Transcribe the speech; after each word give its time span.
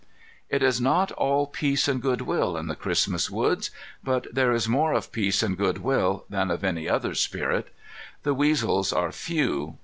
It 0.49 0.63
is 0.63 0.81
not 0.81 1.11
all 1.11 1.45
peace 1.45 1.87
and 1.87 2.01
good 2.01 2.21
will 2.21 2.57
in 2.57 2.65
the 2.65 2.75
Christmas 2.75 3.29
woods. 3.29 3.69
But 4.03 4.25
there 4.33 4.51
is 4.51 4.67
more 4.67 4.93
of 4.93 5.11
peace 5.11 5.43
and 5.43 5.55
good 5.55 5.77
will 5.77 6.25
than 6.27 6.49
of 6.49 6.63
any 6.63 6.89
other 6.89 7.13
spirit. 7.13 7.67
The 8.23 8.33
weasels 8.33 8.91
are 8.91 9.11
few. 9.11 9.77